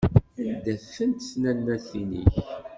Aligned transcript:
Anda-tent 0.51 1.27
tnannatin-ik? 1.31 2.35